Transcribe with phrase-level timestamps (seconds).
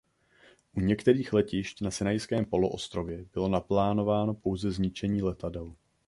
[0.73, 5.75] U některých letišť na Sinajském poloostrově bylo naplánováno pouze zničení letadel.